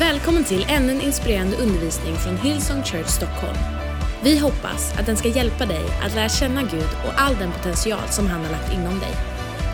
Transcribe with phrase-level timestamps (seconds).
[0.00, 3.58] Välkommen till ännu en inspirerande undervisning från Hillsong Church Stockholm.
[4.22, 8.08] Vi hoppas att den ska hjälpa dig att lära känna Gud och all den potential
[8.10, 9.10] som han har lagt inom dig.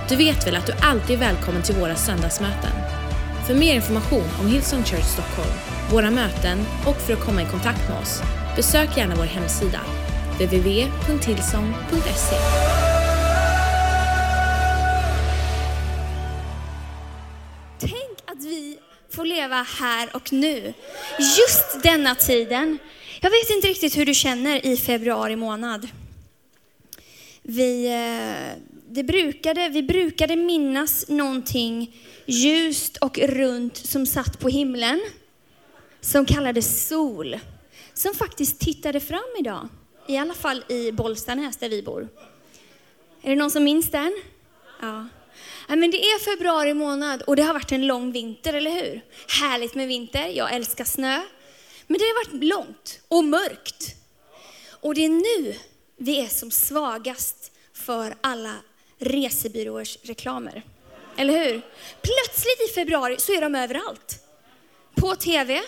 [0.09, 2.73] Du vet väl att du alltid är välkommen till våra söndagsmöten?
[3.47, 5.51] För mer information om Hillsong Church Stockholm,
[5.93, 8.23] våra möten och för att komma i kontakt med oss,
[8.57, 9.81] besök gärna vår hemsida,
[10.39, 12.37] www.hillsong.se.
[19.47, 20.75] leva här och nu.
[21.19, 22.79] Just denna tiden.
[23.21, 25.89] Jag vet inte riktigt hur du känner i februari månad.
[27.43, 31.97] Vi, eh, det brukade, vi brukade minnas någonting
[32.27, 35.01] ljust och runt som satt på himlen.
[36.01, 37.39] Som kallades sol.
[37.95, 39.69] Som faktiskt tittade fram idag.
[40.09, 42.09] I alla fall i Bollstanäs där vi bor.
[43.23, 44.23] Är det någon som minns den?
[44.81, 45.07] Ja.
[45.69, 49.05] Ja, men det är februari månad och det har varit en lång vinter, eller hur?
[49.41, 51.21] Härligt med vinter, jag älskar snö.
[51.87, 53.95] Men det har varit långt och mörkt.
[54.81, 55.55] Och det är nu
[55.97, 58.55] vi är som svagast för alla
[58.99, 60.63] resebyråers reklamer.
[61.17, 61.63] Eller hur?
[62.03, 64.23] Plötsligt i februari så är de överallt.
[64.95, 65.63] På TV,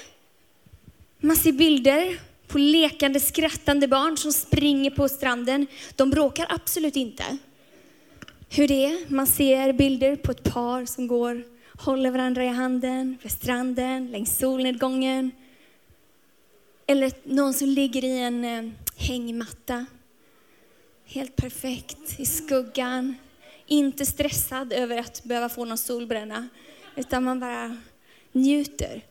[1.21, 5.67] man ser bilder på lekande, skrattande barn som springer på stranden.
[5.97, 7.39] De bråkar absolut inte
[8.49, 9.13] hur det är.
[9.15, 11.45] Man ser bilder på ett par som går,
[11.79, 15.31] håller varandra i handen vid stranden, längs solnedgången.
[16.87, 19.87] Eller någon som ligger i en eh, hängmatta.
[21.05, 23.15] Helt perfekt i skuggan.
[23.67, 26.49] Inte stressad över att behöva få någon solbränna.
[26.97, 27.77] Utan man bara
[28.33, 29.03] njuter.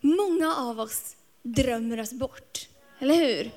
[0.00, 2.68] Många av oss drömmer oss bort.
[2.98, 3.50] Eller hur?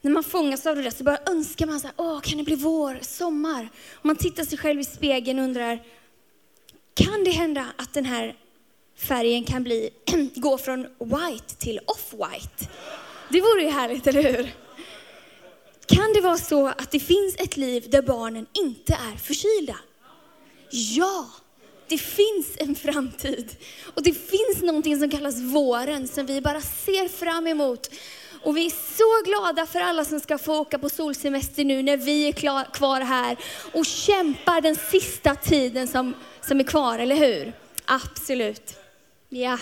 [0.00, 2.44] När man fångas av det där så bara önskar man så här, åh, kan det
[2.44, 3.68] bli vår, sommar?
[3.92, 5.82] Och man tittar sig själv i spegeln och undrar,
[6.94, 8.36] kan det hända att den här
[8.96, 9.90] färgen kan bli,
[10.34, 12.68] gå från white till off-white?
[13.28, 14.54] Det vore ju härligt, eller hur?
[15.86, 19.76] Kan det vara så att det finns ett liv där barnen inte är förkylda?
[20.70, 21.30] Ja,
[21.88, 23.56] det finns en framtid.
[23.94, 27.90] Och det finns någonting som kallas våren som vi bara ser fram emot.
[28.42, 31.96] Och vi är så glada för alla som ska få åka på solsemester nu när
[31.96, 33.36] vi är klar, kvar här
[33.72, 37.52] och kämpar den sista tiden som, som är kvar, eller hur?
[37.84, 38.78] Absolut.
[39.28, 39.58] Ja.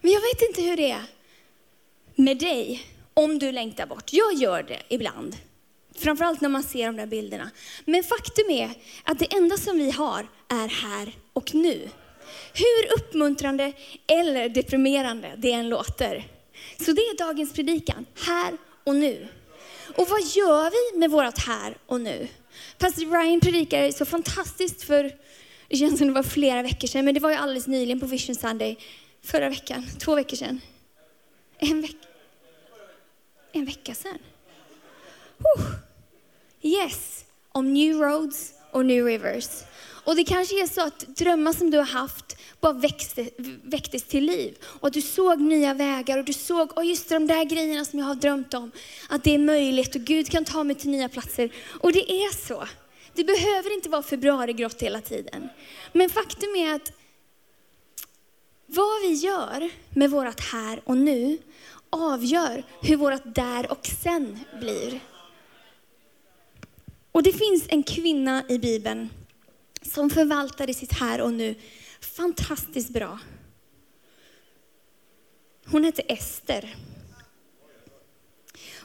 [0.00, 1.02] Men jag vet inte hur det är
[2.14, 4.12] med dig om du längtar bort.
[4.12, 5.36] Jag gör det ibland.
[5.94, 7.50] Framförallt när man ser de där bilderna.
[7.84, 8.70] Men faktum är
[9.04, 11.88] att det enda som vi har är här och nu.
[12.54, 13.72] Hur uppmuntrande
[14.06, 16.26] eller deprimerande det än låter.
[16.78, 19.28] Så det är dagens predikan, här och nu.
[19.96, 22.28] Och vad gör vi med vårt här och nu?
[22.78, 25.12] Pastor Ryan predikade så fantastiskt för,
[25.68, 28.06] det känns som det var flera veckor sedan, men det var ju alldeles nyligen på
[28.06, 28.78] Vision Sunday,
[29.22, 30.60] förra veckan, två veckor sedan.
[31.58, 32.06] En vecka,
[33.52, 34.18] en vecka sedan.
[35.38, 35.64] Oh.
[36.62, 39.48] Yes, om new roads och new rivers.
[40.04, 43.30] Och det kanske är så att drömmar som du har haft bara växte,
[43.62, 44.58] väcktes till liv.
[44.62, 47.98] Och att du såg nya vägar och du såg, oh just de där grejerna som
[47.98, 48.70] jag har drömt om.
[49.08, 51.52] Att det är möjligt och Gud kan ta mig till nya platser.
[51.80, 52.68] Och det är så.
[53.14, 55.48] Det behöver inte vara februarigrått hela tiden.
[55.92, 56.92] Men faktum är att
[58.66, 61.38] vad vi gör med vårt här och nu
[61.90, 65.00] avgör hur vårt där och sen blir.
[67.12, 69.10] Och det finns en kvinna i Bibeln
[69.82, 71.54] som förvaltade sitt här och nu
[72.00, 73.18] fantastiskt bra.
[75.66, 76.76] Hon heter Ester.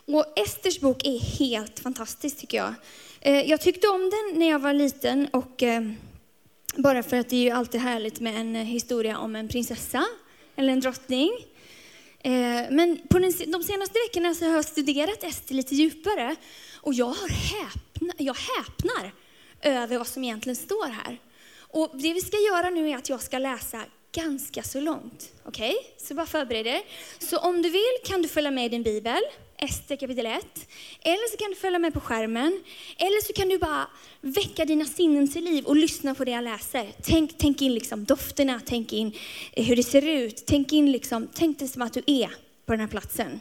[0.05, 2.73] Och Esters bok är helt fantastisk tycker jag.
[3.21, 5.91] Eh, jag tyckte om den när jag var liten och eh,
[6.75, 10.05] bara för att det är ju alltid härligt med en eh, historia om en prinsessa
[10.55, 11.31] eller en drottning.
[12.69, 16.35] Men på de senaste veckorna så har jag studerat Ester lite djupare
[16.75, 19.11] och jag, har häpna, jag häpnar
[19.61, 21.17] över vad som egentligen står här.
[21.59, 25.31] Och det vi ska göra nu är att jag ska läsa ganska så långt.
[25.43, 25.71] Okej?
[25.71, 26.07] Okay?
[26.07, 26.81] Så bara förbered er.
[27.19, 29.19] Så om du vill kan du följa med i din bibel,
[29.57, 30.45] Ester kapitel 1.
[31.01, 32.63] Eller så kan du följa med på skärmen.
[32.97, 33.87] Eller så kan du bara
[34.21, 36.91] väcka dina sinnen till liv och lyssna på det jag läser.
[37.03, 39.13] Tänk, tänk in liksom dofterna, tänk in
[39.53, 40.43] eh, hur det ser ut.
[40.47, 42.29] Tänk in liksom, tänk dig som att du är
[42.65, 43.39] på den här platsen.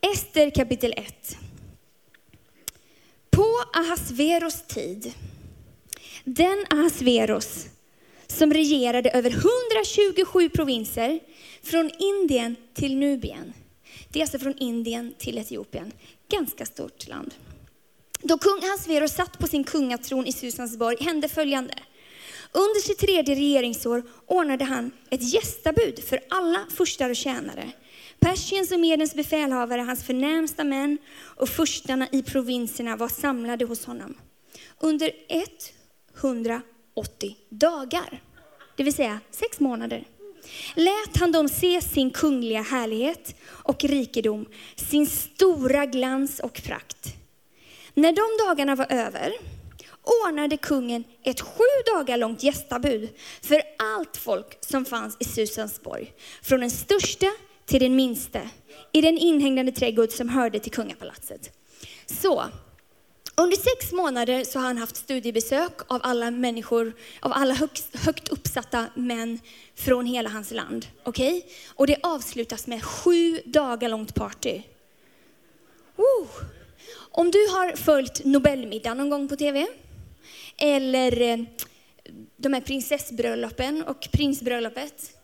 [0.00, 1.38] Ester kapitel 1.
[3.40, 5.12] På Ahasveros tid
[6.24, 7.66] den Ahasveros
[8.26, 11.20] som regerade över 127 provinser
[11.62, 13.52] från Indien till Nubien.
[14.08, 15.92] Det är alltså från Indien till Etiopien.
[16.28, 17.34] Ganska stort land.
[18.22, 21.74] Då kung Ahasveros satt på sin kungatron i Susansborg hände följande.
[22.52, 27.72] Under sitt tredje regeringsår ordnade han ett gästabud för alla furstar och tjänare.
[28.20, 34.14] Persiens och Medens befälhavare, hans förnämsta män och furstarna i provinserna var samlade hos honom.
[34.78, 35.10] Under
[36.20, 38.22] 180 dagar,
[38.76, 40.04] det vill säga sex månader,
[40.74, 44.46] lät han dem se sin kungliga härlighet och rikedom,
[44.76, 47.14] sin stora glans och prakt.
[47.94, 49.32] När de dagarna var över
[50.26, 53.10] ordnade kungen ett sju dagar långt gästabud
[53.42, 56.12] för allt folk som fanns i Susansborg,
[56.42, 57.26] från den största
[57.70, 58.50] till den minste,
[58.92, 61.50] i den inhägnade trädgård som hörde till kungapalatset.
[62.06, 62.44] Så,
[63.36, 68.28] under sex månader så har han haft studiebesök av alla människor, av alla högst, högt
[68.28, 69.40] uppsatta män
[69.74, 70.86] från hela hans land.
[71.02, 71.38] Okej?
[71.38, 71.50] Okay?
[71.68, 74.62] Och det avslutas med sju dagar långt party.
[75.96, 76.28] Woo.
[76.94, 79.66] Om du har följt Nobelmiddagen någon gång på TV,
[80.56, 81.38] eller eh,
[82.36, 85.19] de här prinsessbröllopen och prinsbröllopet.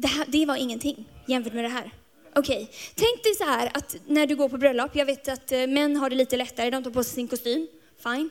[0.00, 1.92] Det, här, det var ingenting jämfört med det här.
[2.34, 2.76] Okej, okay.
[2.94, 5.96] tänk dig så här att när du går på bröllop, jag vet att eh, män
[5.96, 7.68] har det lite lättare, de tar på sig sin kostym,
[8.02, 8.30] fine.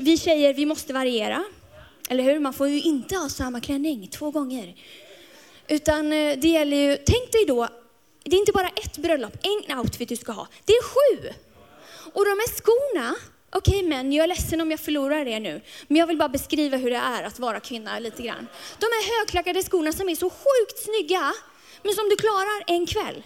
[0.00, 1.44] Vi tjejer, vi måste variera,
[2.08, 2.38] eller hur?
[2.38, 4.74] Man får ju inte ha samma klänning två gånger.
[5.68, 7.68] Utan eh, det gäller ju, tänk dig då,
[8.22, 11.28] det är inte bara ett bröllop, en outfit du ska ha, det är sju.
[12.12, 13.14] Och de här skorna,
[13.50, 16.28] Okej okay, män, jag är ledsen om jag förlorar er nu, men jag vill bara
[16.28, 18.48] beskriva hur det är att vara kvinna lite grann.
[18.78, 21.32] De här högklackade skorna som är så sjukt snygga,
[21.82, 23.22] men som du klarar en kväll.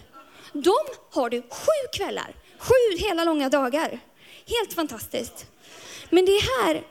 [0.53, 0.75] De
[1.11, 3.99] har du sju kvällar, sju hela långa dagar.
[4.47, 5.45] Helt fantastiskt.
[6.09, 6.83] Men det är här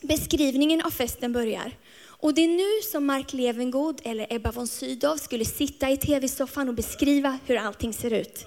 [0.00, 1.76] beskrivningen av festen börjar.
[2.06, 6.68] Och det är nu som Mark Levengood eller Ebba von Sydow skulle sitta i tv-soffan
[6.68, 8.46] och beskriva hur allting ser ut.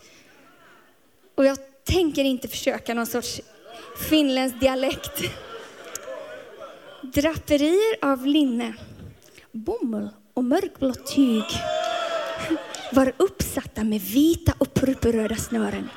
[1.36, 3.42] Och jag tänker inte försöka någon sorts
[4.00, 5.22] finländsk dialekt.
[7.02, 8.74] Draperier av linne,
[9.52, 11.44] bomull och mörkblått tyg
[12.92, 15.90] var uppsatta med vita och purpurröda snören.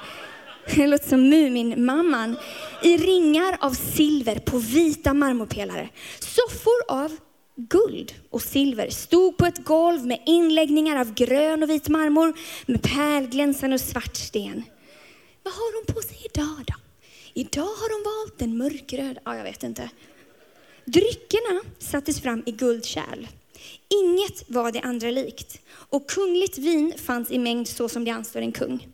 [0.74, 2.36] Det låter som Mumin-mamman.
[2.82, 5.88] I ringar av silver på vita marmorpelare.
[6.18, 7.16] Soffor av
[7.56, 12.34] guld och silver stod på ett golv med inläggningar av grön och vit marmor
[12.66, 14.62] med pärlglänsande och svart sten.
[15.42, 16.89] Vad har hon på sig idag då?
[17.40, 19.90] Idag har de valt en mörkröd, ja jag vet inte.
[20.84, 23.26] Dryckerna sattes fram i guldkärl.
[23.88, 25.60] Inget var det andra likt.
[25.70, 28.88] Och kungligt vin fanns i mängd så som det anstår en kung.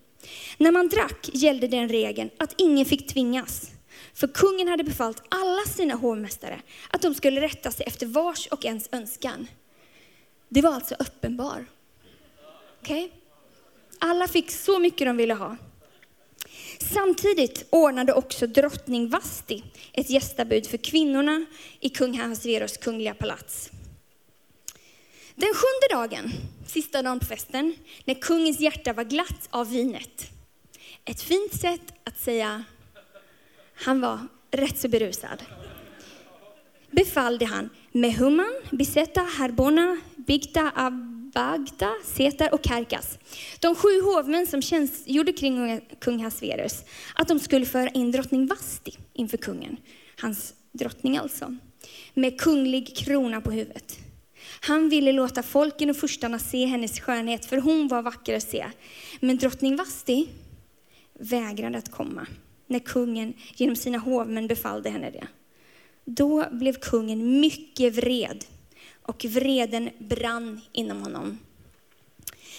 [0.58, 3.70] När man drack gällde den regeln att ingen fick tvingas.
[4.14, 6.60] För kungen hade befallt alla sina hovmästare
[6.90, 9.46] att de skulle rätta sig efter vars och ens önskan.
[10.48, 11.66] Det var alltså uppenbar.
[12.82, 13.04] Okej?
[13.04, 13.18] Okay?
[13.98, 15.56] Alla fick så mycket de ville ha.
[16.78, 19.62] Samtidigt ordnade också drottning Vasti
[19.92, 21.46] ett gästabud för kvinnorna
[21.80, 23.70] i kung Ahasveros kungliga palats.
[25.34, 26.32] Den sjunde dagen,
[26.66, 27.74] sista dagen på festen,
[28.04, 30.30] när kungens hjärta var glatt av vinet.
[31.04, 32.64] Ett fint sätt att säga
[33.74, 34.18] han var
[34.50, 35.42] rätt så berusad.
[36.90, 43.18] Befallde han Mehuman, Bisetta, Harbona, Bigta, Ab Bagda, Setar och Karkas.
[43.60, 46.84] De sju hovmän som tjänstgjorde kring kung Hasverus,
[47.14, 49.76] att de skulle föra in drottning Vasti inför kungen,
[50.20, 51.56] hans drottning alltså,
[52.14, 53.98] med kunglig krona på huvudet.
[54.60, 58.66] Han ville låta folken och furstarna se hennes skönhet, för hon var vacker att se.
[59.20, 60.28] Men drottning Vasti
[61.18, 62.26] vägrade att komma
[62.66, 65.26] när kungen genom sina hovmän befallde henne det.
[66.04, 68.44] Då blev kungen mycket vred
[69.06, 71.38] och vreden brann inom honom.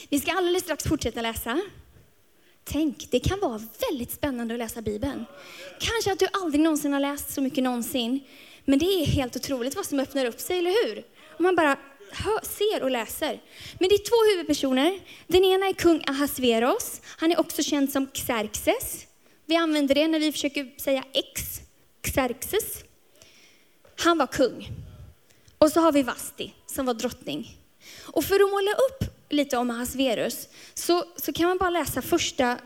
[0.09, 1.61] Vi ska alldeles strax fortsätta läsa.
[2.63, 5.25] Tänk, det kan vara väldigt spännande att läsa Bibeln.
[5.79, 8.19] Kanske att du aldrig någonsin har läst så mycket någonsin,
[8.65, 11.05] men det är helt otroligt vad som öppnar upp sig, eller hur?
[11.37, 11.77] Om man bara
[12.11, 13.41] hör, ser och läser.
[13.79, 14.99] Men det är två huvudpersoner.
[15.27, 17.01] Den ena är kung Ahasveros.
[17.17, 19.07] Han är också känd som Xerxes.
[19.45, 21.41] Vi använder det när vi försöker säga X,
[22.01, 22.83] Xerxes.
[23.99, 24.67] Han var kung.
[25.57, 27.57] Och så har vi Vasti som var drottning.
[28.03, 32.57] Och för att måla upp lite om Ahasverus så, så kan man bara läsa första,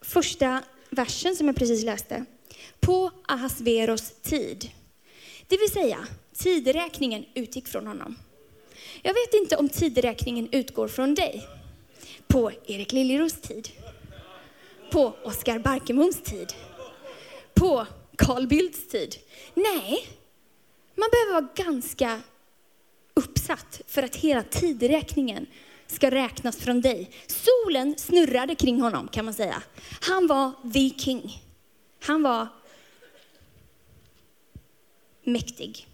[0.00, 2.24] första versen som jag precis läste.
[2.80, 4.70] På Ahasverus tid.
[5.46, 8.16] Det vill säga, tideräkningen utgick från honom.
[9.02, 11.48] Jag vet inte om tideräkningen utgår från dig.
[12.26, 13.68] På Erik Liljeros tid.
[14.90, 16.52] På Oskar Barkemoms tid.
[17.54, 19.16] På Carl Bildts tid.
[19.54, 20.08] Nej,
[20.98, 22.20] man behöver vara ganska
[23.14, 25.46] uppsatt för att hela tideräkningen
[25.86, 27.10] ska räknas från dig.
[27.26, 29.62] Solen snurrade kring honom kan man säga.
[30.00, 31.42] Han var the king.
[32.00, 32.48] Han var
[35.24, 35.86] mäktig.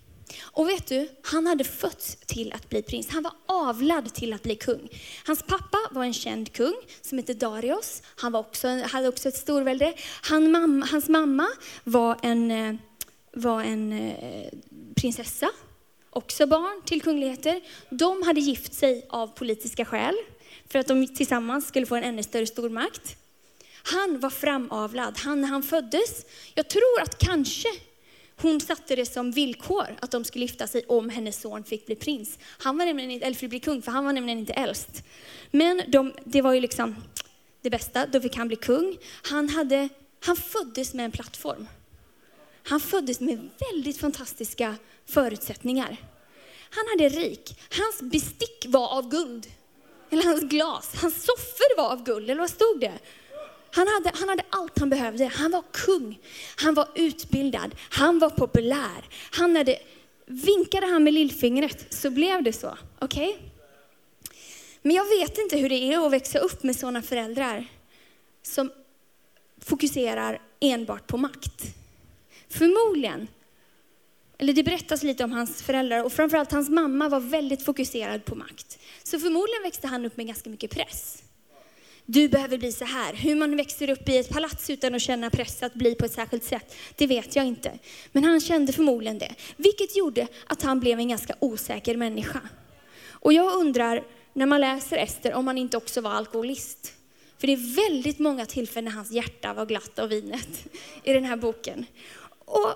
[0.42, 3.08] Och vet du, han hade fötts till att bli prins.
[3.08, 4.88] Han var avlad till att bli kung.
[5.26, 8.02] Hans pappa var en känd kung som hette Darius.
[8.16, 9.94] Han var också, hade också ett storvälde.
[10.22, 11.46] Han, mamma, hans mamma
[11.84, 12.74] var en, eh,
[13.32, 14.48] var en eh,
[15.04, 15.50] prinsessa,
[16.10, 17.60] också barn till kungligheter.
[17.90, 20.14] De hade gift sig av politiska skäl
[20.68, 23.16] för att de tillsammans skulle få en ännu större stormakt.
[23.82, 25.18] Han var framavlad.
[25.18, 27.68] Han, när han föddes, jag tror att kanske
[28.36, 31.96] hon satte det som villkor att de skulle gifta sig om hennes son fick bli
[31.96, 32.38] prins.
[32.42, 35.02] Han var nämligen inte, eller fick bli kung, för han var nämligen inte äldst.
[35.50, 36.96] Men de, det var ju liksom
[37.60, 38.96] det bästa, då fick han bli kung.
[39.22, 39.88] Han, hade,
[40.20, 41.66] han föddes med en plattform.
[42.66, 45.96] Han föddes med väldigt fantastiska förutsättningar.
[46.70, 47.60] Han hade rik.
[47.70, 49.46] Hans bestick var av guld.
[50.10, 50.94] Eller hans glas.
[50.94, 52.98] Hans soffor var av guld, eller vad stod det?
[53.70, 55.26] Han hade, han hade allt han behövde.
[55.26, 56.18] Han var kung,
[56.56, 59.04] han var utbildad, han var populär.
[59.30, 59.78] Han hade,
[60.26, 62.78] vinkade han med lillfingret så blev det så.
[62.98, 63.28] Okej?
[63.28, 63.50] Okay?
[64.82, 67.66] Men jag vet inte hur det är att växa upp med sådana föräldrar
[68.42, 68.70] som
[69.60, 71.62] fokuserar enbart på makt.
[72.48, 73.28] Förmodligen,
[74.38, 78.34] eller det berättas lite om hans föräldrar och framförallt hans mamma var väldigt fokuserad på
[78.34, 78.78] makt.
[79.02, 81.24] Så förmodligen växte han upp med ganska mycket press
[82.06, 83.14] du behöver bli så här.
[83.14, 86.12] Hur man växer upp i ett palats utan att känna press att bli på ett
[86.12, 87.78] särskilt sätt, det vet jag inte.
[88.12, 92.40] Men han kände förmodligen det, vilket gjorde att han blev en ganska osäker människa.
[93.08, 96.92] Och jag undrar, när man läser Ester, om han inte också var alkoholist.
[97.38, 100.66] För det är väldigt många tillfällen när hans hjärta var glatt av vinet
[101.04, 101.86] i den här boken.
[102.44, 102.74] Och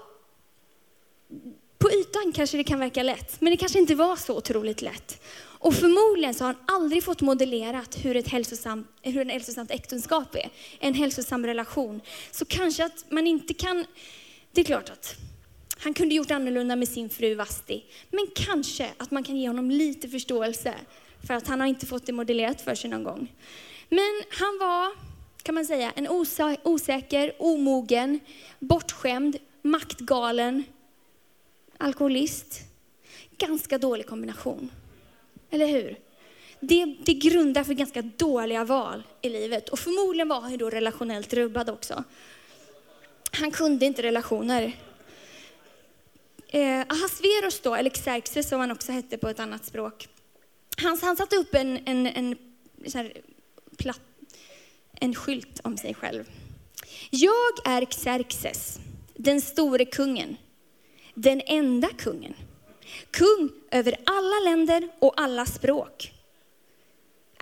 [1.78, 5.22] på ytan kanske det kan verka lätt, men det kanske inte var så otroligt lätt.
[5.60, 10.34] Och förmodligen så har han aldrig fått modellerat hur ett hälsosamt, hur en hälsosamt äktenskap
[10.34, 12.00] är, en hälsosam relation.
[12.30, 13.84] Så kanske att man inte kan,
[14.52, 15.16] det är klart att
[15.78, 19.70] han kunde gjort annorlunda med sin fru Vasti, men kanske att man kan ge honom
[19.70, 20.74] lite förståelse
[21.26, 23.32] för att han har inte fått det modellerat för sig någon gång.
[23.88, 24.90] Men han var,
[25.42, 26.08] kan man säga, en
[26.64, 28.20] osäker, omogen,
[28.58, 30.64] bortskämd, maktgalen,
[31.78, 32.60] alkoholist.
[33.38, 34.70] Ganska dålig kombination.
[35.50, 35.98] Eller hur?
[36.60, 39.68] Det, det grundar för ganska dåliga val i livet.
[39.68, 42.04] Och förmodligen var han ju då relationellt rubbad också.
[43.32, 44.72] Han kunde inte relationer.
[46.48, 50.08] Eh, Ahasveros då, eller Xerxes som han också hette på ett annat språk.
[50.76, 52.36] Han, han satte upp en, en, en,
[52.94, 53.12] en,
[53.76, 54.00] platt,
[54.92, 56.30] en skylt om sig själv.
[57.10, 58.78] Jag är Xerxes,
[59.14, 60.36] den store kungen,
[61.18, 62.34] den enda kungen.
[63.10, 66.12] Kung över alla länder och alla språk.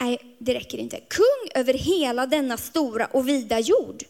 [0.00, 1.00] Nej, det räcker inte.
[1.00, 4.02] Kung över hela denna stora och vida jord.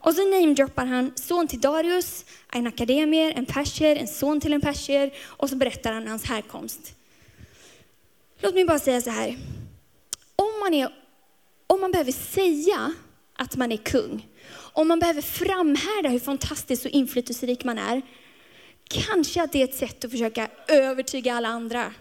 [0.00, 4.60] Och så namedroppar han son till Darius, en akademier, en perser en son till en
[4.60, 6.94] perser och så berättar han hans härkomst.
[8.40, 9.38] Låt mig bara säga så här.
[10.36, 10.88] Om man, är,
[11.66, 12.94] om man behöver säga
[13.32, 18.02] att man är kung, om man behöver framhärda hur fantastisk och inflytelserik man är,
[18.88, 21.94] Kanske att det är ett sätt att försöka övertyga alla andra.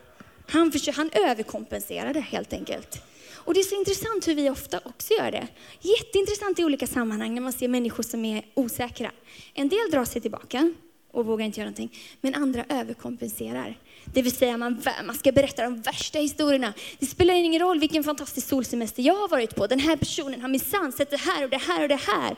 [0.48, 3.04] Han, försöker, han överkompenserade helt enkelt.
[3.34, 5.48] Och det är så intressant hur vi ofta också gör det.
[5.82, 9.12] Jätteintressant i olika sammanhang när man ser människor som är osäkra.
[9.54, 10.74] En del drar sig tillbaka
[11.12, 13.78] och vågar inte göra någonting, men andra överkompenserar.
[14.06, 16.74] Det vill säga man, man ska berätta de värsta historierna.
[17.00, 19.68] Det spelar ingen roll vilken fantastisk solsemester jag har varit på.
[19.68, 22.36] Den här personen har minsann sett det här och det här och det här.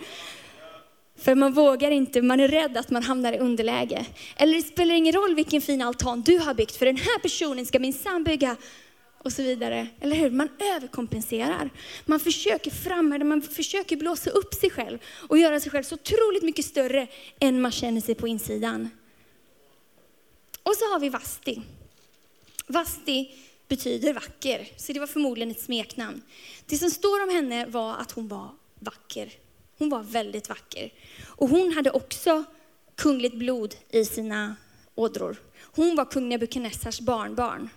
[1.20, 4.06] För man vågar inte, man är rädd att man hamnar i underläge.
[4.36, 7.66] Eller det spelar ingen roll vilken fin altan du har byggt, för den här personen
[7.66, 8.56] ska minsann bygga
[9.18, 9.88] och så vidare.
[10.00, 10.30] Eller hur?
[10.30, 11.70] Man överkompenserar.
[12.06, 15.00] Man försöker framhärda, man försöker blåsa upp sig själv
[15.30, 17.08] och göra sig själv så otroligt mycket större
[17.40, 18.90] än man känner sig på insidan.
[20.64, 21.62] Och så har vi Vasti.
[22.68, 23.32] Vasti
[23.68, 26.22] betyder vacker, så det var förmodligen ett smeknamn.
[26.66, 28.50] Det som står om henne var att hon var
[28.80, 29.30] vacker.
[29.80, 30.94] Hon var väldigt vacker.
[31.26, 32.44] Och hon hade också
[32.96, 34.56] kungligt blod i sina
[34.96, 35.38] ådror.
[35.62, 37.70] Hon var kung Nebukadnessars barnbarn.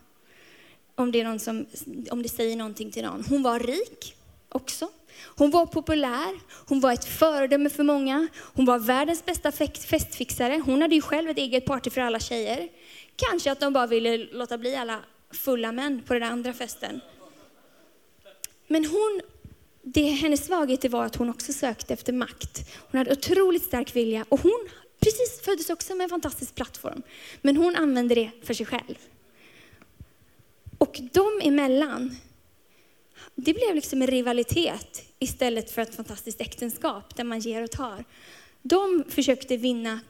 [0.94, 1.66] Om det, är någon som,
[2.10, 3.24] om det säger någonting till någon.
[3.28, 4.16] Hon var rik
[4.48, 4.88] också.
[5.36, 8.28] Hon var populär, hon var ett föredöme för många.
[8.54, 10.62] Hon var världens bästa festfixare.
[10.66, 12.68] Hon hade ju själv ett eget party för alla tjejer.
[13.16, 17.00] Kanske att de bara ville låta bli alla fulla män på den andra festen.
[18.66, 19.20] Men hon
[19.82, 22.70] det, hennes svaghet var att hon också sökte efter makt.
[22.90, 24.68] Hon hade otroligt stark vilja och hon
[25.00, 27.02] precis föddes också med en fantastisk plattform.
[27.42, 28.94] Men hon använde det för sig själv.
[30.78, 32.16] Och de emellan,
[33.34, 38.04] det blev liksom en rivalitet istället för ett fantastiskt äktenskap där man ger och tar.
[38.62, 40.00] De försökte vinna,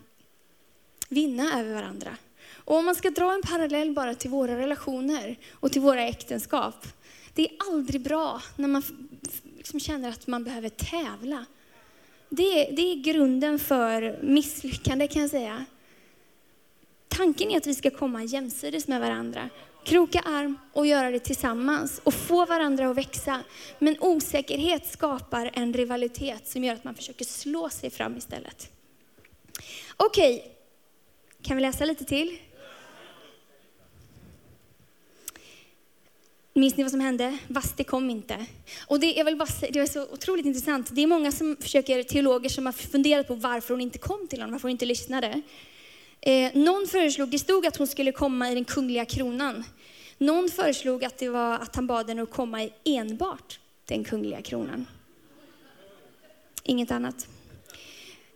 [1.09, 2.17] vinna över varandra.
[2.65, 6.87] Och om man ska dra en parallell bara till våra relationer och till våra äktenskap.
[7.35, 8.83] Det är aldrig bra när man
[9.63, 11.47] liksom känner att man behöver tävla.
[12.29, 15.65] Det det är grunden för misslyckande kan jag säga.
[17.09, 19.51] Tanken är att vi ska komma jämsides med varandra,
[19.85, 23.43] kroka arm och göra det tillsammans och få varandra att växa.
[23.79, 28.73] Men osäkerhet skapar en rivalitet som gör att man försöker slå sig fram istället.
[29.97, 30.57] Okej,
[31.43, 32.39] kan vi läsa lite till?
[36.55, 37.39] Minns ni vad som hände?
[37.49, 38.47] Vasti kom inte.
[38.87, 40.89] Och det är väl bara, det är så otroligt intressant.
[40.93, 44.41] Det är många som försöker, teologer som har funderat på varför hon inte kom till
[44.41, 45.43] honom, varför hon inte lyssnade.
[46.21, 49.65] Eh, någon föreslog, det stod att hon skulle komma i den kungliga kronan.
[50.19, 54.43] Någon föreslog att det var att han bad henne att komma i enbart den kungliga
[54.43, 54.87] kronan.
[56.63, 57.29] Inget annat.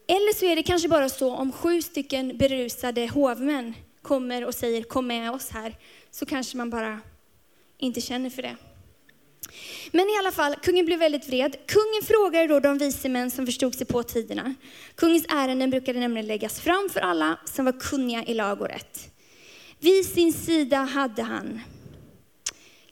[0.07, 4.83] Eller så är det kanske bara så om sju stycken berusade hovmän kommer och säger
[4.83, 5.75] kom med oss här,
[6.11, 7.01] så kanske man bara
[7.79, 8.57] inte känner för det.
[9.93, 11.57] Men i alla fall, kungen blev väldigt vred.
[11.67, 14.55] Kungen frågade då de vise män som förstod sig på tiderna.
[14.95, 19.11] Kungens ärenden brukade nämligen läggas fram för alla som var kunniga i lag och rätt.
[19.81, 21.61] Vid sin sida hade han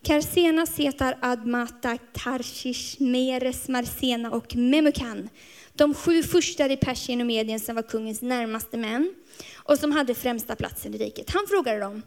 [0.02, 5.28] Karsena, Setar, Admata, Tarshish, Meres, Marsena och Memukan.
[5.72, 9.14] De sju första i Persien och Medien som var kungens närmaste män
[9.54, 11.30] och som hade främsta platsen i riket.
[11.30, 12.02] Han frågade dem,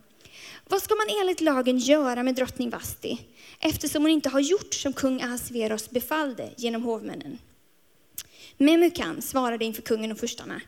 [0.70, 3.28] vad ska man enligt lagen göra med drottning Vasti
[3.60, 7.38] eftersom hon inte har gjort som kung Ahasveros befallde genom hovmännen?
[8.58, 10.62] Memukan svarade inför kungen och furstarna.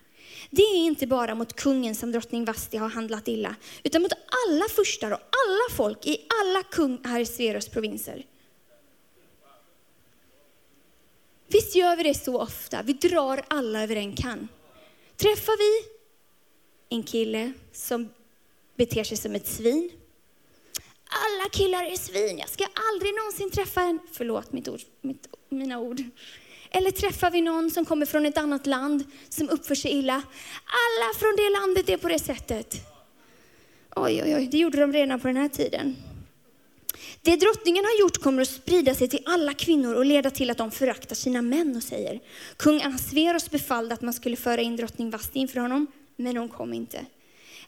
[0.49, 4.11] Det är inte bara mot kungen som drottning Vasti har handlat illa, utan mot
[4.47, 8.25] alla furstar och alla folk i alla kung Ahasveros provinser.
[11.47, 12.81] Visst gör vi det så ofta?
[12.83, 14.47] Vi drar alla över en kan.
[15.15, 15.89] Träffar vi
[16.89, 18.09] en kille som
[18.79, 19.89] beter sig som ett svin.
[21.05, 25.79] Alla killar är svin, jag ska aldrig någonsin träffa en, förlåt mitt ord, mitt, mina
[25.79, 26.03] ord.
[26.71, 30.13] Eller träffar vi någon som kommer från ett annat land som uppför sig illa.
[30.83, 32.75] Alla från det landet är på det sättet.
[33.95, 35.95] Oj, oj, oj, det gjorde de redan på den här tiden.
[37.21, 40.57] Det drottningen har gjort kommer att sprida sig till alla kvinnor och leda till att
[40.57, 42.19] de föraktar sina män och säger,
[42.57, 46.73] kung Asveros befallde att man skulle föra in drottning Vasti inför honom, men hon kom
[46.73, 47.05] inte.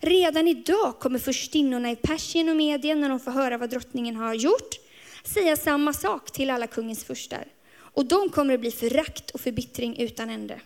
[0.02, 4.34] Redan idag kommer förstinnorna i Persien och Medien, när de får höra vad drottningen har
[4.34, 4.80] gjort,
[5.24, 7.46] säga samma sak till alla kungens furstar.
[7.74, 10.62] Och de kommer att bli förakt och förbittring utan ände.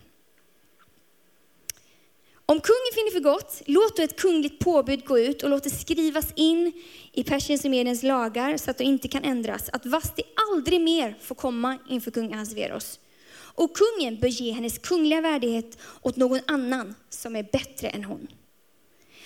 [2.45, 5.69] Om kungen finner för gott, låt då ett kungligt påbud gå ut och låt det
[5.69, 6.71] skrivas in
[7.11, 11.17] i Persiens och Mediens lagar så att de inte kan ändras, att Vasti aldrig mer
[11.21, 12.99] får komma inför kung Ahasveros.
[13.37, 18.27] Och kungen bör ge hennes kungliga värdighet åt någon annan som är bättre än hon.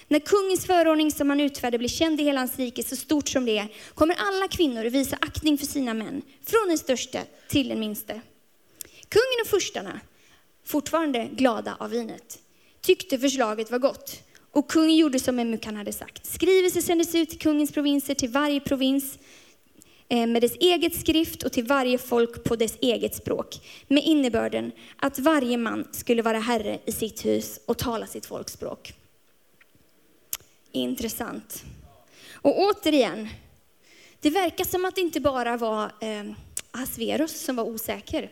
[0.08, 3.46] När kungens förordning som han utfärdade blir känd i hela hans rike, så stort som
[3.46, 7.70] det är, kommer alla kvinnor att visa aktning för sina män, från den största till
[7.70, 8.22] den minste.
[9.10, 10.00] Kungen och furstarna,
[10.66, 12.40] fortfarande glada av vinet,
[12.82, 14.24] tyckte förslaget var gott.
[14.52, 16.26] Och kungen gjorde som Emukan hade sagt.
[16.26, 19.20] Skrivelser sändes ut till kungens provinser, till varje provins
[20.10, 23.56] eh, med dess eget skrift och till varje folk på dess eget språk.
[23.88, 28.54] Med innebörden att varje man skulle vara herre i sitt hus och tala sitt folks
[28.54, 28.94] språk
[30.72, 31.64] intressant.
[32.34, 33.30] Och återigen,
[34.20, 36.24] det verkar som att det inte bara var eh,
[36.72, 38.32] Asverus som var osäker.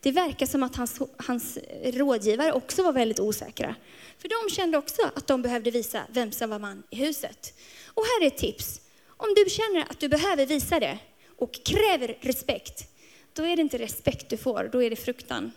[0.00, 3.74] Det verkar som att hans, hans rådgivare också var väldigt osäkra.
[4.18, 7.58] För de kände också att de behövde visa vem som var man i huset.
[7.86, 8.80] Och här är ett tips.
[9.06, 10.98] Om du känner att du behöver visa det
[11.36, 12.84] och kräver respekt,
[13.32, 15.52] då är det inte respekt du får, då är det fruktan.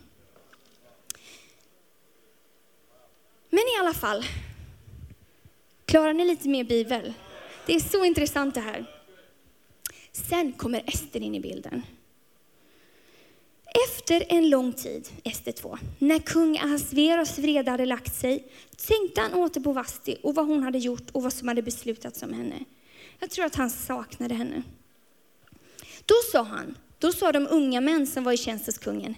[3.50, 4.26] Men i alla fall,
[5.90, 7.14] Klarar ni lite mer bibel?
[7.66, 8.86] Det är så intressant det här.
[10.12, 11.82] Sen kommer Ester in i bilden.
[13.88, 18.48] Efter en lång tid, Ester 2, när kung Ahasveros vrede hade lagt sig,
[18.88, 22.24] tänkte han åter på Vasti och vad hon hade gjort och vad som hade beslutats
[22.24, 22.66] om henne.
[23.20, 24.64] Jag tror att han saknade henne.
[26.06, 29.16] Då sa han, då sa de unga män som var i tjänst hos kungen,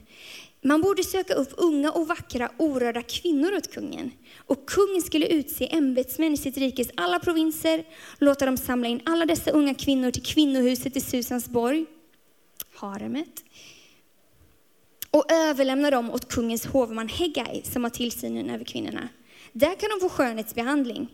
[0.62, 4.12] man borde söka upp unga och vackra orörda kvinnor åt kungen.
[4.38, 7.84] Och kungen skulle utse ämbetsmän i sitt rikes alla provinser,
[8.18, 11.86] låta dem samla in alla dessa unga kvinnor till kvinnohuset i Susansborg,
[12.76, 13.44] haremet,
[15.12, 19.10] och överlämna dem åt kungens hovman Hegai som har tillsynen över kvinnorna.
[19.54, 21.08] Där kan de få skönhetsbehandling.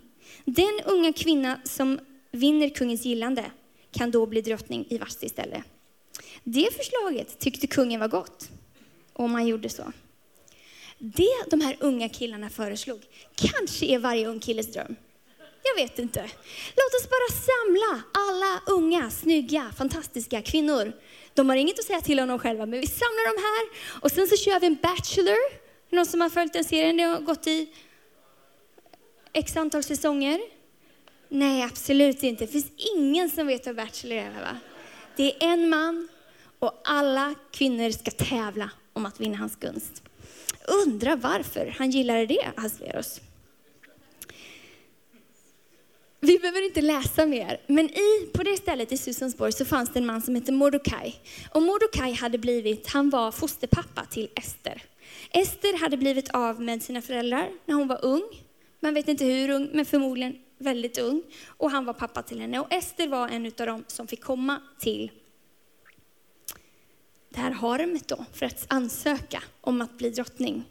[0.46, 2.00] Den unga kvinna som
[2.32, 3.52] vinner kungens gillande
[3.92, 5.64] kan då bli drottning i Vasti istället.
[6.44, 8.50] Det förslaget tyckte kungen var gott
[9.18, 9.92] om man gjorde så.
[10.98, 13.02] Det de här unga killarna föreslog
[13.36, 14.96] kanske är varje ung killes dröm.
[15.64, 16.20] Jag vet inte.
[16.76, 20.94] Låt oss bara samla alla unga, snygga, fantastiska kvinnor.
[21.34, 24.12] De har inget att säga till om dem själva, men vi samlar dem här och
[24.12, 25.38] sen så kör vi en Bachelor.
[25.90, 27.74] Någon som har följt den serien, det har gått i
[29.34, 30.40] x antal säsonger.
[31.30, 32.46] Nej, absolut inte.
[32.46, 34.58] Det finns ingen som vet vad Bachelor är, va?
[35.16, 36.08] Det är en man
[36.60, 40.04] och alla kvinnor ska tävla om att vinna hans gunst.
[40.86, 43.22] Undrar varför han gillade det, Asveros.
[46.20, 50.00] Vi behöver inte läsa mer, men i, på det stället i Susansborg så fanns det
[50.00, 51.16] en man som hette Mordokaj.
[51.54, 54.84] Och Mordokaj hade blivit, han var fosterpappa till Ester.
[55.32, 58.24] Ester hade blivit av med sina föräldrar när hon var ung.
[58.80, 61.24] Man vet inte hur ung, men förmodligen väldigt ung.
[61.48, 62.60] Och han var pappa till henne.
[62.60, 65.12] Och Ester var en av dem som fick komma till
[67.38, 70.64] det här haremet då, för att ansöka om att bli drottning.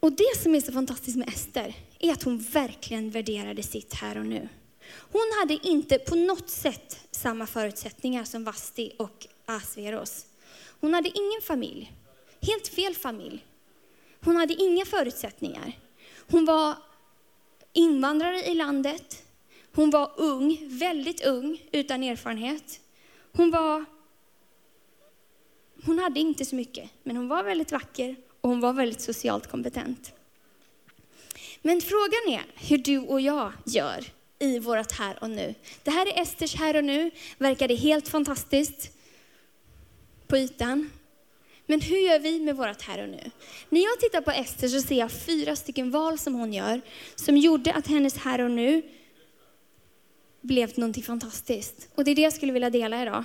[0.00, 4.18] Och det som är så fantastiskt med Ester är att hon verkligen värderade sitt här
[4.18, 4.48] och nu.
[4.88, 10.26] Hon hade inte på något sätt samma förutsättningar som Vasti och Asveros.
[10.80, 11.92] Hon hade ingen familj,
[12.40, 13.46] helt fel familj.
[14.20, 15.78] Hon hade inga förutsättningar.
[16.30, 16.74] Hon var
[17.72, 19.21] invandrare i landet.
[19.74, 22.80] Hon var ung, väldigt ung, utan erfarenhet.
[23.32, 23.84] Hon var...
[25.84, 29.46] Hon hade inte så mycket, men hon var väldigt vacker och hon var väldigt socialt
[29.46, 30.12] kompetent.
[31.62, 34.04] Men frågan är hur du och jag gör
[34.38, 35.54] i vårt här och nu.
[35.82, 38.90] Det här är Esters här och nu, verkar det helt fantastiskt
[40.26, 40.90] på ytan.
[41.66, 43.30] Men hur gör vi med vårt här och nu?
[43.68, 46.80] När jag tittar på Ester så ser jag fyra stycken val som hon gör,
[47.14, 48.82] som gjorde att hennes här och nu
[50.42, 51.88] blev någonting fantastiskt.
[51.94, 53.24] Och det är det jag skulle vilja dela idag.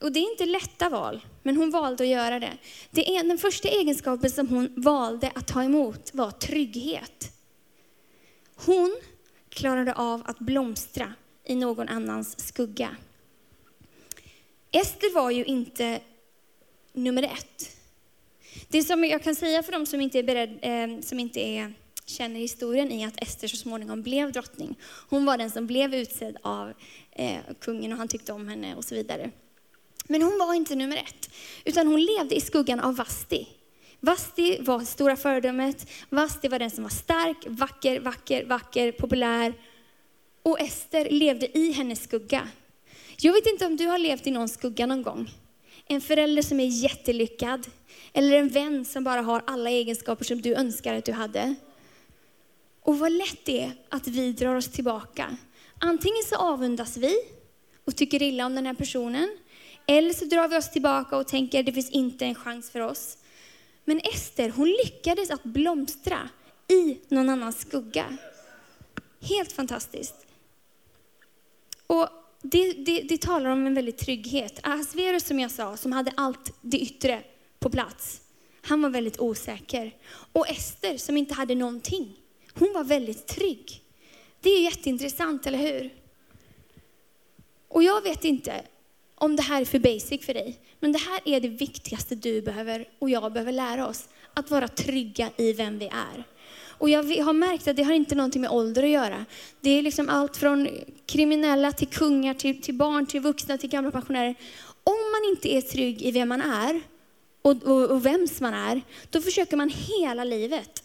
[0.00, 2.52] Och det är inte lätta val, men hon valde att göra det.
[2.90, 7.32] det är, den första egenskapen som hon valde att ta emot var trygghet.
[8.54, 8.96] Hon
[9.48, 12.96] klarade av att blomstra i någon annans skugga.
[14.70, 16.00] Ester var ju inte
[16.92, 17.76] nummer ett.
[18.68, 21.74] Det som jag kan säga för dem som inte, är beredd, eh, som inte är,
[22.06, 24.78] känner historien i att Ester så småningom blev drottning.
[25.08, 26.72] Hon var den som blev utsedd av
[27.12, 29.30] eh, kungen och han tyckte om henne och så vidare.
[30.04, 31.30] Men hon var inte nummer ett,
[31.64, 33.48] utan hon levde i skuggan av Vasti.
[34.00, 35.90] Vasti var det stora föredömet.
[36.08, 39.54] Vasti var den som var stark, vacker, vacker, vacker, populär.
[40.42, 42.48] Och Ester levde i hennes skugga.
[43.18, 45.30] Jag vet inte om du har levt i någon skugga någon gång.
[45.86, 47.66] En förälder som är jättelyckad.
[48.12, 51.54] Eller en vän som bara har alla egenskaper som du önskar att du hade.
[52.84, 55.36] Och vad lätt det är att vi drar oss tillbaka.
[55.78, 57.16] Antingen så avundas vi
[57.84, 59.38] och tycker illa om den här personen.
[59.86, 62.80] Eller så drar vi oss tillbaka och tänker att det finns inte en chans för
[62.80, 63.18] oss.
[63.84, 66.28] Men Ester, hon lyckades att blomstra
[66.68, 68.16] i någon annans skugga.
[69.20, 70.26] Helt fantastiskt.
[71.86, 72.08] Och
[72.42, 74.60] det, det, det talar om en väldig trygghet.
[74.62, 77.22] Ahasverus som jag sa, som hade allt det yttre
[77.58, 78.20] på plats,
[78.62, 79.94] han var väldigt osäker.
[80.32, 82.16] Och Ester som inte hade någonting,
[82.54, 83.82] hon var väldigt trygg.
[84.40, 85.94] Det är jätteintressant, eller hur?
[87.68, 88.62] Och jag vet inte
[89.14, 92.42] om det här är för basic för dig, men det här är det viktigaste du
[92.42, 94.08] behöver och jag behöver lära oss.
[94.34, 96.24] Att vara trygga i vem vi är.
[96.78, 99.24] Och jag har märkt att det har inte någonting med ålder att göra.
[99.60, 100.68] Det är liksom allt från
[101.06, 104.34] kriminella till kungar, till, till barn, till vuxna, till gamla pensionärer.
[104.84, 106.80] Om man inte är trygg i vem man är
[107.42, 110.83] och, och, och vems man är, då försöker man hela livet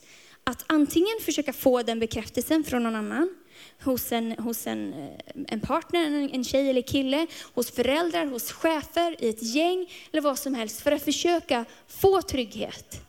[0.50, 3.36] att antingen försöka få den bekräftelsen från någon annan,
[3.84, 8.52] hos en, hos en, eh, en partner, en, en tjej eller kille, hos föräldrar, hos
[8.52, 13.02] chefer, i ett gäng eller vad som helst för att försöka få trygghet.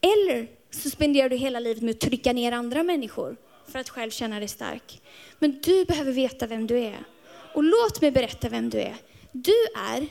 [0.00, 3.36] Eller så spenderar du hela livet med att trycka ner andra människor
[3.68, 5.00] för att själv känna dig stark.
[5.38, 7.04] Men du behöver veta vem du är.
[7.54, 8.96] Och låt mig berätta vem du är.
[9.32, 10.06] Du är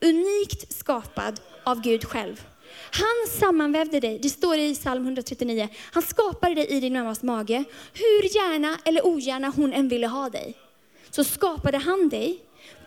[0.00, 2.49] unikt skapad av Gud själv.
[2.90, 5.68] Han sammanvävde dig, det står i psalm 139.
[5.92, 7.64] Han skapade dig i din mammas mage.
[7.94, 10.54] Hur gärna eller ogärna hon än ville ha dig,
[11.10, 12.38] så skapade han dig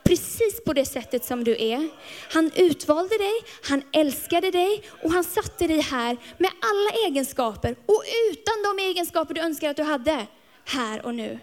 [0.03, 1.89] precis på det sättet som du är.
[2.33, 8.03] Han utvalde dig, han älskade dig och han satte dig här med alla egenskaper och
[8.31, 10.27] utan de egenskaper du önskar att du hade
[10.65, 11.39] här och nu.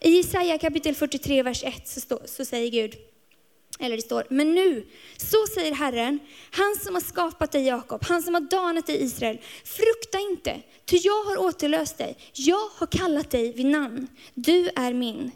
[0.00, 2.94] I Jesaja kapitel 43, vers 1 så, stå, så säger Gud,
[3.78, 8.22] eller det står, men nu, så säger Herren, han som har skapat dig Jakob, han
[8.22, 13.30] som har danat dig Israel, frukta inte, ty jag har återlöst dig, jag har kallat
[13.30, 15.30] dig vid namn, du är min.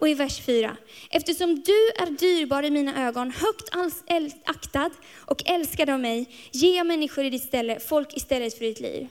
[0.00, 0.76] Och i vers 4.
[1.10, 3.68] Eftersom du är dyrbar i mina ögon, högt
[4.44, 8.80] aktad och älskad av mig, ger jag människor i ditt ställe, folk istället för ditt
[8.80, 9.08] liv.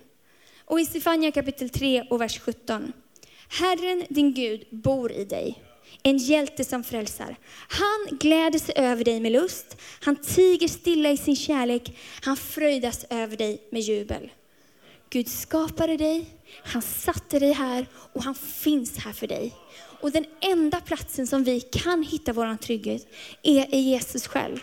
[0.65, 2.93] Och i Sefania kapitel 3 och vers 17.
[3.49, 5.63] Herren din Gud bor i dig,
[6.03, 7.35] en hjälte som frälsar.
[7.69, 13.05] Han gläder sig över dig med lust, han tiger stilla i sin kärlek, han fröjdas
[13.09, 14.29] över dig med jubel.
[15.09, 16.25] Gud skapade dig,
[16.63, 19.55] han satte dig här och han finns här för dig.
[20.01, 23.07] Och den enda platsen som vi kan hitta vår trygghet
[23.43, 24.59] är i Jesus själv.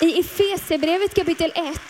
[0.00, 1.80] I Efesierbrevet kapitel 1,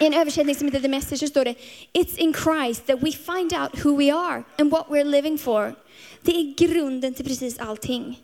[0.00, 1.54] i en översättning som heter The Message, så står det
[1.92, 5.74] It's in Christ that we find out who we are and what we're living for.
[6.26, 8.22] Det är grunden till precis allting.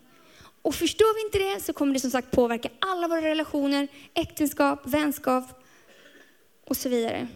[0.62, 4.80] Och förstår vi inte det så kommer det som sagt påverka alla våra relationer, äktenskap,
[4.84, 5.44] vänskap
[6.64, 7.28] och så vidare.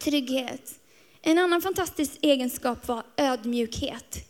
[0.00, 0.80] Trygghet.
[1.22, 4.28] En annan fantastisk egenskap var ödmjukhet.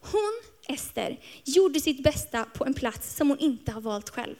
[0.00, 4.36] Hon, Ester, gjorde sitt bästa på en plats som hon inte har valt själv.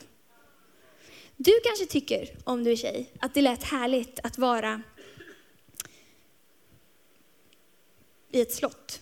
[1.36, 4.82] Du kanske tycker, om du är tjej, att det lät härligt att vara
[8.30, 9.00] i ett slott.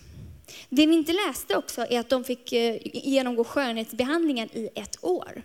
[0.75, 5.43] Det vi inte läste också är att de fick eh, genomgå skönhetsbehandlingen i ett år.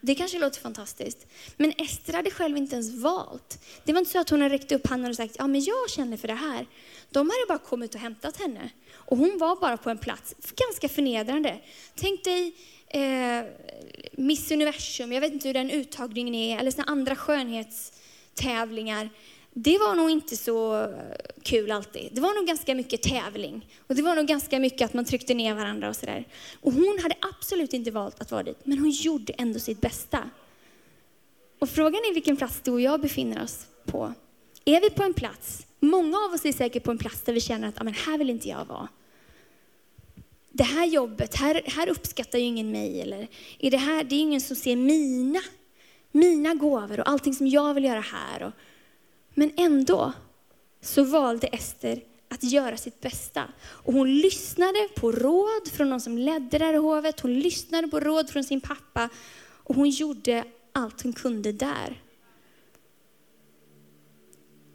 [0.00, 1.26] Det kanske låter fantastiskt.
[1.56, 3.64] Men Ester hade själv inte ens valt.
[3.84, 5.90] Det var inte så att hon hade räckt upp handen och sagt, ja men jag
[5.90, 6.66] känner för det här.
[7.10, 8.70] De hade bara kommit och hämtat henne.
[8.92, 11.60] Och hon var bara på en plats, ganska förnedrande.
[11.94, 12.54] Tänk dig
[12.88, 13.44] eh,
[14.12, 19.10] Miss Universum, jag vet inte hur den uttagningen är, eller såna andra skönhetstävlingar
[19.54, 20.88] det var nog inte så eh,
[21.42, 22.08] kul alltid.
[22.12, 23.68] Det var nog ganska mycket tävling.
[23.86, 26.28] Och det var nog ganska mycket att man tryckte ner varandra och sådär.
[26.60, 30.30] Och hon hade absolut inte valt att vara dit, men hon gjorde ändå sitt bästa.
[31.58, 34.12] Och frågan är vilken plats du och jag befinner oss på.
[34.64, 37.40] Är vi på en plats, många av oss är säkert på en plats där vi
[37.40, 38.88] känner att, ah, men här vill inte jag vara.
[40.52, 43.00] Det här jobbet, här, här uppskattar ju ingen mig.
[43.00, 45.40] Eller är det här, det är ingen som ser mina,
[46.12, 48.42] mina gåvor och allting som jag vill göra här.
[48.42, 48.52] Och,
[49.34, 50.12] men ändå
[50.80, 53.48] så valde Ester att göra sitt bästa.
[53.62, 57.20] Och hon lyssnade på råd från någon som ledde det här hovet.
[57.20, 59.08] Hon lyssnade på råd från sin pappa.
[59.64, 62.02] Och hon gjorde allt hon kunde där.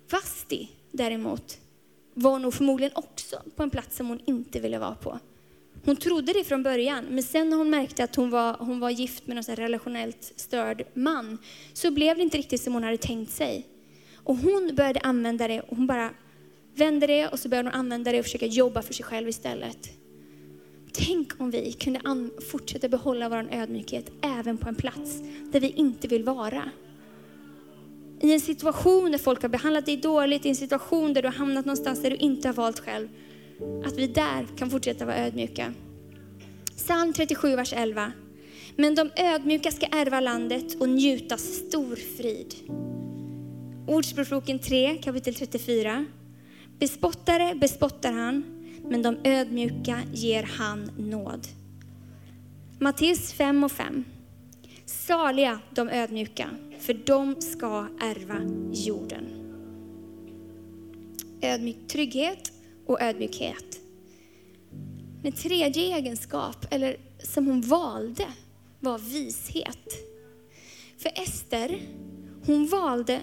[0.10, 1.58] Vasti däremot
[2.14, 5.20] var nog förmodligen också på en plats som hon inte ville vara på.
[5.86, 8.90] Hon trodde det från början, men sen när hon märkte att hon var, hon var
[8.90, 11.38] gift med en relationellt störd man,
[11.74, 13.66] så blev det inte riktigt som hon hade tänkt sig.
[14.28, 16.10] Och hon började använda det och hon bara
[16.76, 19.90] vände det och så började hon använda det och försöka jobba för sig själv istället.
[20.94, 22.02] Tänk om vi kunde
[22.52, 26.64] fortsätta behålla vår ödmjukhet även på en plats där vi inte vill vara.
[28.22, 31.36] I en situation där folk har behandlat dig dåligt, i en situation där du har
[31.36, 33.08] hamnat någonstans där du inte har valt själv.
[33.86, 35.74] Att vi där kan fortsätta vara ödmjuka.
[36.76, 38.12] Psalm 37, vers 11.
[38.76, 42.56] Men de ödmjuka ska ärva landet och njuta stor frid.
[43.88, 46.06] Ordspråksboken 3, kapitel 34.
[46.80, 48.44] Bespottare bespottar han,
[48.84, 51.48] men de ödmjuka ger han nåd.
[52.80, 54.04] Matteus 5 och 5.
[54.86, 58.42] Saliga de ödmjuka, för de ska ärva
[58.74, 59.26] jorden.
[61.42, 62.52] Ödmjuk trygghet
[62.86, 63.80] och ödmjukhet.
[65.24, 68.28] Den tredje egenskap, eller som hon valde,
[68.80, 69.94] var vishet.
[70.98, 71.82] För Ester,
[72.46, 73.22] hon valde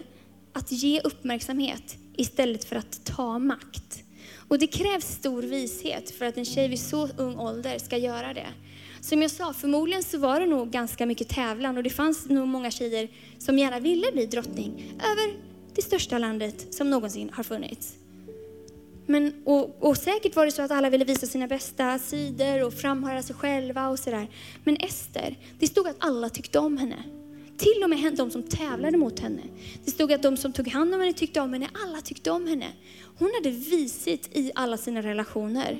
[0.54, 4.02] att ge uppmärksamhet istället för att ta makt.
[4.48, 8.34] Och det krävs stor vishet för att en tjej vid så ung ålder ska göra
[8.34, 8.46] det.
[9.00, 12.48] Som jag sa, förmodligen så var det nog ganska mycket tävlan och det fanns nog
[12.48, 15.34] många tjejer som gärna ville bli drottning över
[15.74, 17.94] det största landet som någonsin har funnits.
[19.06, 22.74] Men, och, och, säkert var det så att alla ville visa sina bästa sidor och
[22.74, 24.28] framhäva sig själva och sådär.
[24.64, 27.04] Men Ester, det stod att alla tyckte om henne.
[27.58, 29.42] Till och med de som tävlade mot henne.
[29.84, 32.46] Det stod att de som tog hand om henne tyckte om henne, alla tyckte om
[32.46, 32.66] henne.
[33.18, 35.78] Hon hade visit i alla sina relationer.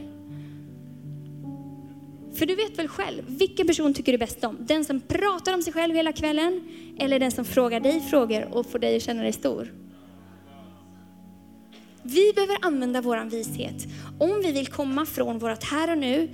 [2.35, 4.57] För du vet väl själv, vilken person tycker du bäst om?
[4.61, 6.61] Den som pratar om sig själv hela kvällen
[6.99, 9.73] eller den som frågar dig frågor och får dig att känna dig stor?
[12.03, 13.87] Vi behöver använda vår vishet.
[14.19, 16.29] Om vi vill komma från vårt här och nu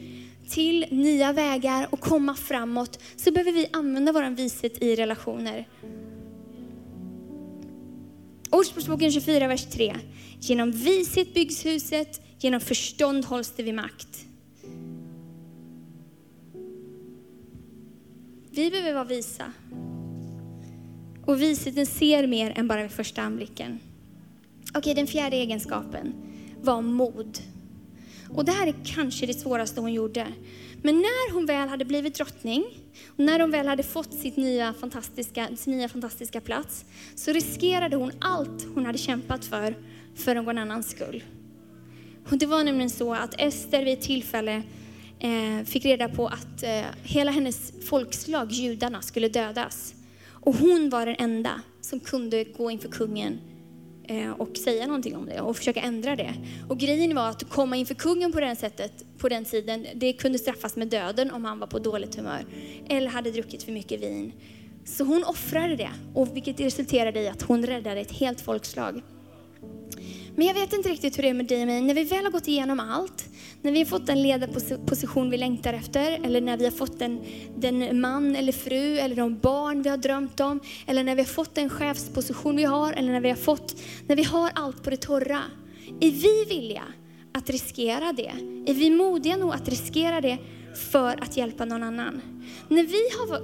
[0.50, 5.68] till nya vägar och komma framåt så behöver vi använda vår vishet i relationer.
[8.50, 9.96] Ordspråksboken 24, vers 3.
[10.40, 14.26] Genom vishet byggs huset, genom förstånd hålls det vid makt.
[18.50, 19.52] Vi behöver vara visa.
[21.26, 23.78] Och visheten ser mer än bara vid första anblicken.
[24.74, 26.14] Okej, den fjärde egenskapen
[26.62, 27.38] var mod.
[28.34, 30.26] Och det här är kanske det svåraste hon gjorde.
[30.82, 32.64] Men när hon väl hade blivit drottning,
[33.06, 37.96] och när hon väl hade fått sitt nya fantastiska, sin nya fantastiska plats, så riskerade
[37.96, 39.76] hon allt hon hade kämpat för,
[40.14, 41.24] för någon annans skull.
[42.30, 44.62] Och det var nämligen så att Ester vid ett tillfälle
[45.18, 49.94] eh, fick reda på att eh, hela hennes folkslag, judarna, skulle dödas.
[50.28, 53.40] Och hon var den enda som kunde gå inför kungen
[54.10, 56.34] Eh, och säga någonting om det och försöka ändra det.
[56.68, 60.38] Och grejen var att komma inför kungen på det sättet på den tiden, det kunde
[60.38, 62.44] straffas med döden om han var på dåligt humör
[62.88, 64.32] eller hade druckit för mycket vin.
[64.84, 69.02] Så hon offrade det, och vilket resulterade i att hon räddade ett helt folkslag.
[70.36, 71.82] Men jag vet inte riktigt hur det är med dig och mig.
[71.82, 73.28] När vi väl har gått igenom allt,
[73.62, 77.20] när vi har fått den ledarposition vi längtar efter, eller när vi har fått den,
[77.56, 81.26] den man eller fru, eller de barn vi har drömt om, eller när vi har
[81.28, 84.90] fått den chefsposition vi har, eller när vi har fått, när vi har allt på
[84.90, 85.42] det torra.
[86.00, 86.84] Är vi villiga
[87.32, 88.32] att riskera det?
[88.66, 90.38] Är vi modiga nog att riskera det
[90.90, 92.22] för att hjälpa någon annan?
[92.68, 93.40] När vi har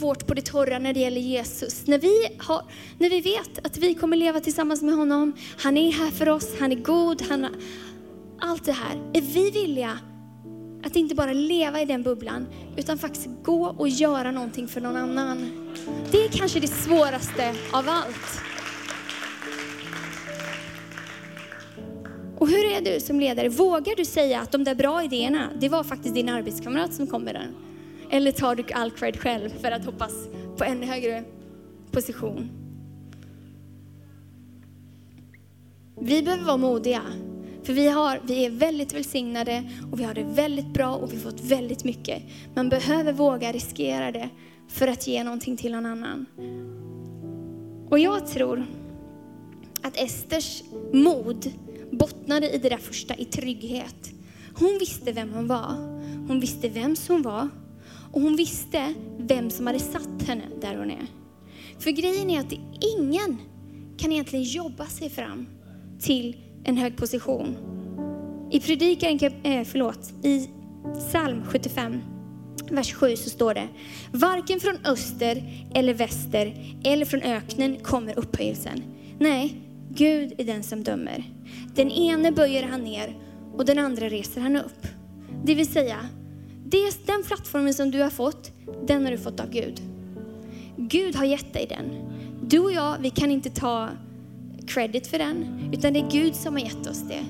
[0.00, 1.86] vårt på det torra när det gäller Jesus.
[1.86, 2.62] När vi, har,
[2.98, 6.48] när vi vet att vi kommer leva tillsammans med honom, han är här för oss,
[6.60, 7.46] han är god, han,
[8.40, 9.10] allt det här.
[9.12, 9.98] Är vi villiga
[10.84, 14.96] att inte bara leva i den bubblan, utan faktiskt gå och göra någonting för någon
[14.96, 15.50] annan.
[16.10, 18.40] Det är kanske det svåraste av allt.
[22.38, 23.48] Och hur är du som ledare?
[23.48, 27.22] Vågar du säga att de där bra idéerna, det var faktiskt din arbetskamrat som kom
[27.22, 27.69] med den?
[28.10, 30.12] Eller tar du all cred själv för att hoppas
[30.56, 31.24] på ännu högre
[31.90, 32.50] position?
[36.00, 37.02] Vi behöver vara modiga.
[37.62, 41.16] För vi, har, vi är väldigt välsignade och vi har det väldigt bra och vi
[41.16, 42.22] har fått väldigt mycket.
[42.54, 44.28] Man behöver våga riskera det
[44.68, 46.26] för att ge någonting till någon annan.
[47.90, 48.66] Och jag tror
[49.82, 51.52] att Esters mod
[51.90, 54.10] bottnade i det där första, i trygghet.
[54.54, 55.74] Hon visste vem hon var.
[56.28, 57.48] Hon visste vem hon var
[58.12, 61.06] och hon visste vem som hade satt henne där hon är.
[61.78, 62.52] För grejen är att
[62.98, 63.38] ingen
[63.98, 65.46] kan egentligen jobba sig fram
[66.00, 67.56] till en hög position.
[68.50, 70.48] I predikaren, eh, förlåt, i
[71.08, 72.00] psalm 75,
[72.70, 73.68] vers 7 så står det,
[74.12, 78.82] varken från öster eller väster eller från öknen kommer upphöjelsen.
[79.18, 79.54] Nej,
[79.90, 81.24] Gud är den som dömer.
[81.74, 83.18] Den ene böjer han ner
[83.54, 84.86] och den andra reser han upp.
[85.44, 85.96] Det vill säga,
[86.70, 88.52] det, den plattformen som du har fått,
[88.86, 89.80] den har du fått av Gud.
[90.76, 91.84] Gud har gett dig den.
[92.48, 93.88] Du och jag, vi kan inte ta
[94.66, 97.24] credit för den, utan det är Gud som har gett oss det.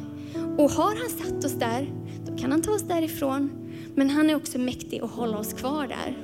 [0.58, 1.92] Och har han satt oss där,
[2.26, 3.50] då kan han ta oss därifrån.
[3.94, 6.16] Men han är också mäktig att hålla oss kvar där.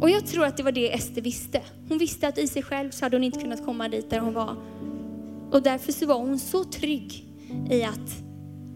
[0.00, 1.62] Och jag tror att det var det Ester visste.
[1.88, 4.34] Hon visste att i sig själv så hade hon inte kunnat komma dit där hon
[4.34, 4.56] var.
[5.50, 7.24] Och därför så var hon så trygg
[7.70, 8.22] i att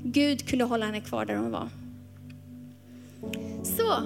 [0.05, 1.68] Gud kunde hålla henne kvar där hon var.
[3.62, 4.03] Så,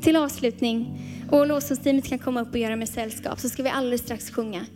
[0.00, 1.00] till avslutning,
[1.30, 4.66] och lovsångsteamet kan komma upp och göra med sällskap, så ska vi alldeles strax sjunga.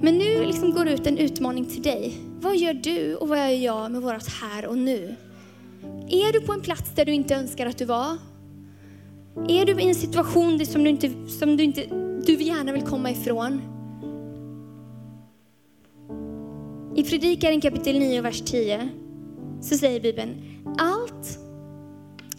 [0.00, 2.16] Men nu liksom går ut en utmaning till dig.
[2.40, 5.16] Vad gör du och vad gör jag med vårt här och nu?
[6.08, 8.16] Är du på en plats där du inte önskar att du var?
[9.48, 11.80] Är du i en situation som du, inte, som du, inte,
[12.26, 13.62] du gärna vill komma ifrån?
[16.96, 18.88] I Predikaren kapitel 9, vers 10
[19.60, 20.42] så säger Bibeln,
[20.78, 21.45] allt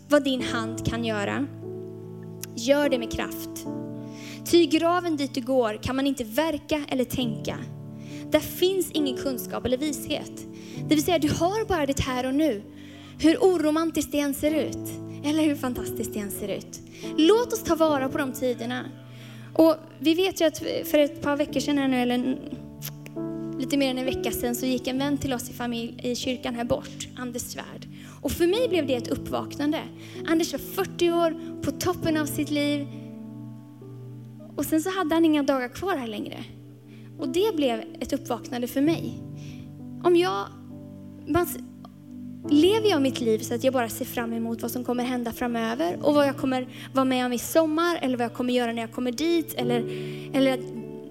[0.09, 1.47] vad din hand kan göra,
[2.55, 3.65] gör det med kraft.
[4.51, 7.57] Ty graven dit du går kan man inte verka eller tänka.
[8.31, 10.45] Där finns ingen kunskap eller vishet.
[10.87, 12.61] Det vill säga, du har bara det här och nu.
[13.19, 14.89] Hur oromantiskt det än ser ut,
[15.23, 16.79] eller hur fantastiskt det än ser ut.
[17.17, 18.85] Låt oss ta vara på de tiderna.
[19.53, 22.37] Och vi vet ju att för ett par veckor sedan, eller
[23.59, 26.15] lite mer än en vecka sedan så gick en vän till oss i, familj, i
[26.15, 27.87] kyrkan här bort, Anders Svärd.
[28.27, 29.79] Och för mig blev det ett uppvaknande.
[30.25, 32.87] Anders var 40 år, på toppen av sitt liv.
[34.55, 36.43] Och sen så hade han inga dagar kvar här längre.
[37.19, 39.23] Och det blev ett uppvaknande för mig.
[40.03, 40.47] Om jag,
[41.27, 41.47] man,
[42.49, 45.31] lever jag mitt liv så att jag bara ser fram emot vad som kommer hända
[45.31, 48.73] framöver och vad jag kommer vara med om i sommar eller vad jag kommer göra
[48.73, 49.79] när jag kommer dit eller,
[50.33, 50.59] eller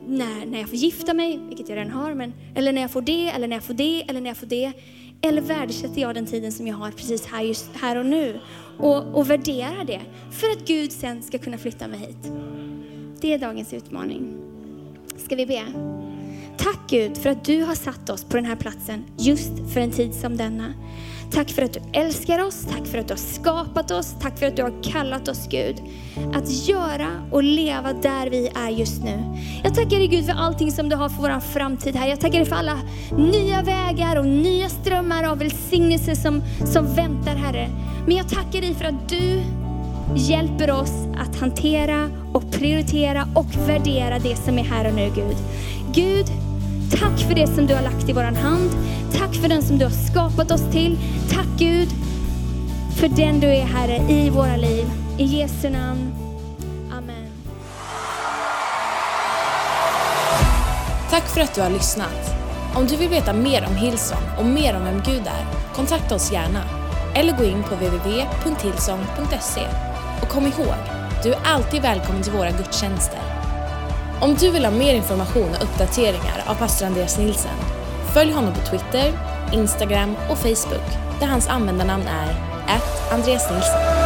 [0.06, 3.02] när, när jag får gifta mig, vilket jag redan har, men, eller när jag får
[3.02, 4.72] det, eller när jag får det, eller när jag får det.
[5.28, 8.40] Eller värdesätter jag den tiden som jag har precis här, just här och nu
[8.78, 10.00] och, och värderar det
[10.30, 12.32] för att Gud sen ska kunna flytta mig hit.
[13.20, 14.34] Det är dagens utmaning.
[15.16, 15.62] Ska vi be?
[16.56, 19.90] Tack Gud för att du har satt oss på den här platsen just för en
[19.90, 20.74] tid som denna.
[21.30, 24.46] Tack för att du älskar oss, tack för att du har skapat oss, tack för
[24.46, 25.82] att du har kallat oss Gud.
[26.34, 29.22] Att göra och leva där vi är just nu.
[29.64, 32.08] Jag tackar dig Gud för allting som du har för vår framtid här.
[32.08, 32.78] Jag tackar dig för alla
[33.16, 37.68] nya vägar och nya strömmar av välsignelse som, som väntar Herre.
[38.06, 39.42] Men jag tackar dig för att du
[40.14, 45.36] hjälper oss att hantera och prioritera och värdera det som är här och nu Gud.
[45.94, 46.26] Gud,
[46.90, 48.70] tack för det som du har lagt i vår hand.
[49.18, 50.98] Tack för den som du har skapat oss till.
[51.30, 51.88] Tack Gud
[52.96, 54.86] för den du är Herre i våra liv.
[55.18, 56.14] I Jesu namn.
[56.92, 57.28] Amen.
[61.10, 62.34] Tack för att du har lyssnat.
[62.74, 66.32] Om du vill veta mer om Hillsong och mer om vem Gud är, kontakta oss
[66.32, 66.62] gärna.
[67.14, 69.66] Eller gå in på www.hillsong.se.
[70.22, 70.74] Och kom ihåg,
[71.22, 73.20] du är alltid välkommen till våra gudstjänster.
[74.20, 77.75] Om du vill ha mer information och uppdateringar av pastor Andreas Nilsen,
[78.16, 79.12] följ honom på Twitter,
[79.52, 80.86] Instagram och Facebook
[81.20, 82.36] där hans användarnamn är
[83.12, 84.05] Andreas Nilsson.